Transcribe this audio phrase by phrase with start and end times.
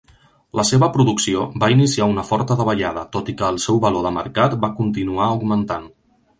[0.59, 4.15] La seva producció va iniciar una forta davallada, tot i que el seu valor de
[4.19, 5.91] mercat va continuar augmentant.